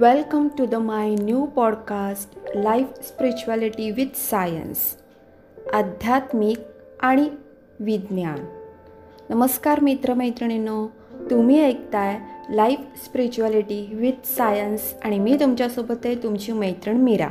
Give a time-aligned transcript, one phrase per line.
[0.00, 4.78] Welcome to the my new podcast life spirituality with science
[5.74, 6.58] आध्यात्मिक
[7.00, 7.28] आणि
[7.80, 8.38] विज्ञान
[9.30, 10.86] नमस्कार मित्रमैत्रिणींनो
[11.30, 12.18] तुम्ही ऐकताय
[12.50, 17.28] लाईफ स्पिरिच्युअलिटी विथ सायन्स आणि मी तुमच्यासोबत आहे तुमची मैत्रीण मीरा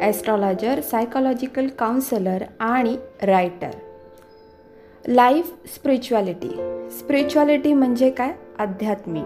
[0.00, 3.70] ॲस्ट्रॉलॉजर सायकॉलॉजिकल काउन्सलर आणि रायटर
[5.08, 6.48] लाईफ स्पिरिच्युअलिटी
[6.90, 8.32] स्पिरिच्युअलिटी म्हणजे काय?
[8.58, 9.24] आध्यात्मिक.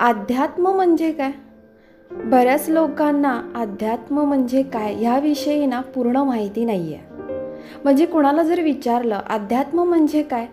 [0.00, 1.30] अध्यात्म म्हणजे काय?
[2.10, 7.06] बऱ्याच लोकांना अध्यात्म म्हणजे काय ह्याविषयी ना पूर्ण माहिती नाही आहे
[7.84, 10.46] म्हणजे कुणाला जर विचारलं अध्यात्म म्हणजे काय?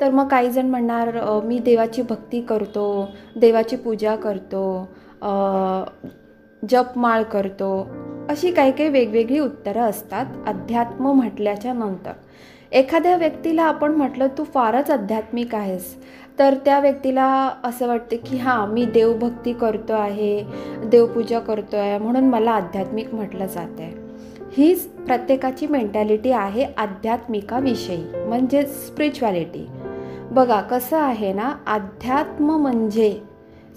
[0.00, 4.88] तर मग काही जण म्हणणार मी देवाची भक्ती करतो देवाची पूजा करतो
[6.62, 7.88] जपमाळ करतो.
[8.28, 12.12] अशी काही काही वेगवेगळी उत्तरं असतात अध्यात्म म्हटल्याच्या नंतर.
[12.72, 15.94] एखाद्या व्यक्तीला आपण म्हटलं तू फारच आध्यात्मिक आहेस.
[16.38, 17.26] तर त्या व्यक्तीला
[17.64, 20.42] असं वाटतं की हां मी देवभक्ती करतो आहे
[20.84, 23.92] देवपूजा करतो आहे म्हणून मला आध्यात्मिक म्हटलं जात आहे
[24.52, 29.66] हीच प्रत्येकाची मेंटॅलिटी आहे आध्यात्मिकाविषयी म्हणजे स्पिरिच्युॲलिटी
[30.30, 33.20] बघा कसं आहे ना अध्यात्म म्हणजे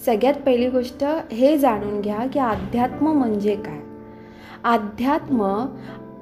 [0.06, 3.80] सगळ्यात पहिली गोष्ट हे जाणून घ्या की अध्यात्म म्हणजे काय.
[4.64, 5.66] अध्यात्म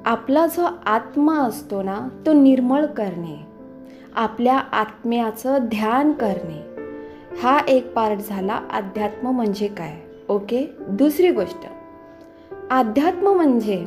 [0.04, 3.46] आपला जो आत्मा असतो ना तो निर्मळ करणे.
[4.14, 6.70] आपल्या आत्म्याचं ध्यान करणे.
[7.42, 9.96] हा एक पार्ट झाला अध्यात्म म्हणजे काय.
[10.28, 10.74] ओके?
[10.80, 11.66] दुसरी गोष्ट.
[12.70, 13.86] अध्यात्म म्हणजे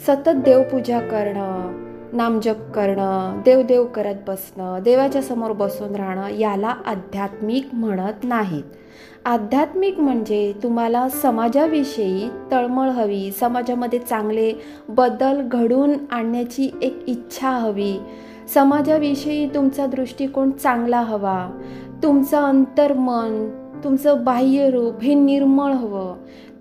[0.00, 8.24] सतत देवपूजा करणं नामजप करणं देवदेव करत बसणं देवाच्या समोर बसून राहणं याला आध्यात्मिक म्हणत
[8.24, 8.62] नाहीत.
[9.24, 14.52] आध्यात्मिक म्हणजे तुम्हाला समाजाविषयी तळमळ हवी समाजामध्ये चांगले
[14.88, 17.98] बदल घडून आणण्याची एक इच्छा हवी.
[18.54, 21.50] समाजाविषयी तुमचा दृष्टिकोन चांगला हवा.
[22.02, 23.50] तुमचं अंतर्मन
[23.84, 26.16] तुमचं बाह्यरूप हे निर्मळ हवं.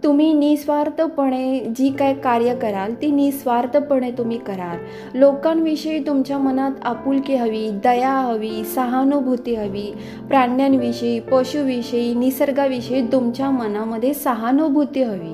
[0.06, 4.78] तुम्ही निस्वार्थपणे जी काय कार्य कराल ती निस्वार्थपणे तुम्ही कराल.
[5.18, 9.94] लोकांविषयी तुमच्या मनात आपुलकी हवी दया हवी सहानुभूती हवी.
[10.28, 15.34] प्राण्यांविषयी पशुविषयी निसर्गाविषयी तुमच्या मनामध्ये सहानुभूती हवी.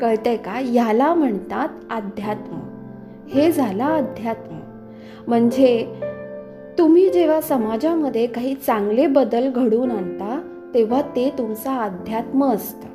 [0.00, 0.52] कळतंय का?
[0.54, 2.56] ह्याला म्हणतात अध्यात्म.
[3.34, 4.56] हे झालं अध्यात्म.
[5.26, 5.86] म्हणजे
[6.78, 10.40] तुम्ही जेव्हा समाजामध्ये काही चांगले बदल घडवून आणता
[10.74, 12.89] तेव्हा ते तुमचं अध्यात्म असतं.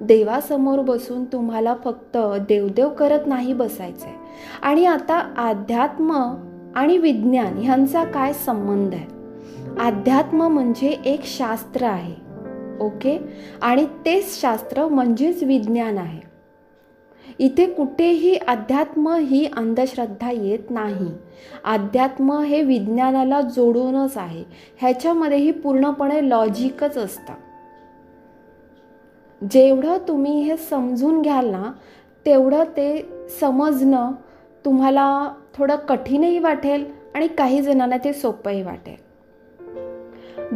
[0.00, 2.16] देवासमोर बसून तुम्हाला फक्त
[2.48, 4.16] देवदेव करत नाही बसायचं आहे
[4.62, 6.34] आणि आता अध्यात्म
[6.76, 9.16] आणि विज्ञान ह्यांचा काय संबंध आहे?
[9.80, 12.14] अध्यात्म म्हणजे एक शास्त्र आहे
[12.80, 13.18] ओके?
[13.62, 16.20] आणि तेच शास्त्र म्हणजेच विज्ञान आहे.
[17.38, 21.10] इथे कुठेही अध्यात्म ही अंधश्रद्धा येत नाही.
[21.64, 24.44] अध्यात्म हे विज्ञानाला जोडूनच आहे.
[24.78, 27.32] ह्याच्यामध्येही पूर्णपणे लॉजिकच असतं.
[29.50, 31.72] जेवढं तुम्ही हे समजून घ्याल ना
[32.26, 34.12] तेवढं ते समजणं
[34.64, 36.84] तुम्हाला थोडं कठीणही वाटेल
[37.14, 39.06] आणि काही जणांना ते सोपंही वाटेल.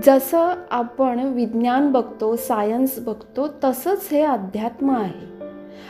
[0.05, 5.40] जसं आपण विज्ञान बघतो सायन्स बघतो तसंच हे अध्यात्म आहे.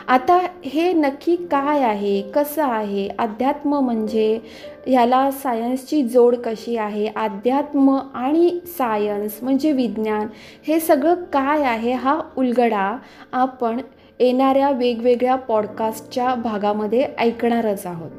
[0.08, 2.22] आता हे नक्की काय आहे?
[2.22, 3.08] कसं आहे?
[3.18, 4.38] अध्यात्म म्हणजे
[4.86, 7.06] ह्याला सायन्सची जोड कशी आहे?
[7.16, 10.26] अध्यात्म आणि सायन्स म्हणजे विज्ञान
[10.68, 12.96] हे सगळं काय आहे हा उलगडा
[13.32, 13.80] आपण
[14.20, 18.10] येणाऱ्या वेगवेगळ्या पॉडकास्टच्या भागामध्ये ऐकणारच आहोत.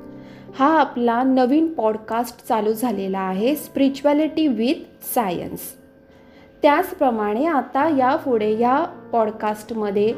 [0.59, 5.59] हा आपला नवीन पॉडकास्ट चालू झालेला आहे स्पिरिच्युअलिटी विथ सायन्स
[6.61, 8.83] त्याचप्रमाणे आता यापुढे या
[9.13, 10.13] पॉडकास्टमध्ये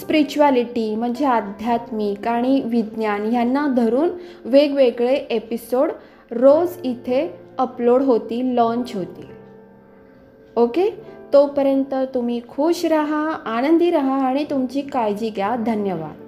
[0.00, 4.08] स्पिरिच्युअलिटी म्हणजे आध्यात्मिक आणि विज्ञान ह्यांना धरून
[4.44, 5.90] वेगवेगळे एपिसोड
[6.30, 9.36] रोज इथे अपलोड होतील लॉन्च होतील.
[10.56, 10.90] ओके
[11.32, 15.56] तोपर्यंत तुम्ही खुश राहा आनंदी राहा आणि तुमची काळजी घ्या.
[15.56, 16.25] धन्यवाद.